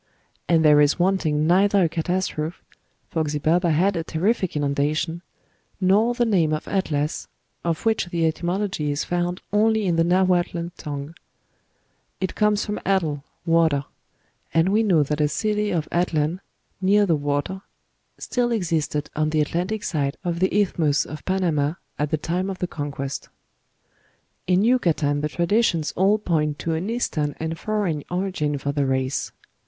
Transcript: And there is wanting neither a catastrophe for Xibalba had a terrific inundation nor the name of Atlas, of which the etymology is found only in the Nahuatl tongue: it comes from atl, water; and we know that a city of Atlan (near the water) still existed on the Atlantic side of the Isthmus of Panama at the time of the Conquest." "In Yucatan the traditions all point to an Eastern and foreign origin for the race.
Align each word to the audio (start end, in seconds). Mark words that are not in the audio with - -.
And 0.49 0.65
there 0.65 0.81
is 0.81 0.97
wanting 0.97 1.45
neither 1.45 1.83
a 1.83 1.87
catastrophe 1.87 2.57
for 3.11 3.23
Xibalba 3.23 3.69
had 3.69 3.95
a 3.95 4.03
terrific 4.03 4.55
inundation 4.55 5.21
nor 5.79 6.15
the 6.15 6.25
name 6.25 6.53
of 6.53 6.67
Atlas, 6.67 7.27
of 7.63 7.85
which 7.85 8.07
the 8.07 8.25
etymology 8.25 8.89
is 8.89 9.03
found 9.03 9.43
only 9.53 9.85
in 9.85 9.97
the 9.97 10.03
Nahuatl 10.03 10.69
tongue: 10.75 11.13
it 12.19 12.33
comes 12.33 12.65
from 12.65 12.79
atl, 12.83 13.21
water; 13.45 13.85
and 14.55 14.69
we 14.69 14.81
know 14.81 15.03
that 15.03 15.21
a 15.21 15.27
city 15.27 15.69
of 15.69 15.87
Atlan 15.91 16.39
(near 16.81 17.05
the 17.05 17.15
water) 17.15 17.61
still 18.17 18.51
existed 18.51 19.07
on 19.15 19.29
the 19.29 19.39
Atlantic 19.41 19.83
side 19.83 20.17
of 20.23 20.39
the 20.39 20.51
Isthmus 20.59 21.05
of 21.05 21.23
Panama 21.25 21.73
at 21.99 22.09
the 22.09 22.17
time 22.17 22.49
of 22.49 22.57
the 22.57 22.65
Conquest." 22.65 23.29
"In 24.47 24.63
Yucatan 24.63 25.21
the 25.21 25.29
traditions 25.29 25.91
all 25.91 26.17
point 26.17 26.57
to 26.57 26.73
an 26.73 26.89
Eastern 26.89 27.35
and 27.39 27.59
foreign 27.59 28.03
origin 28.09 28.57
for 28.57 28.71
the 28.71 28.87
race. 28.87 29.31